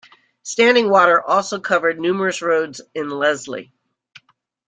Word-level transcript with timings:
Standing 0.41 0.89
water 0.89 1.21
also 1.21 1.59
covered 1.59 1.99
numerous 1.99 2.41
roads 2.41 2.81
in 2.95 3.11
Leslie. 3.11 3.71